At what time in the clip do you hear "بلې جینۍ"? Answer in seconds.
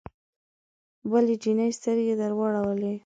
1.09-1.69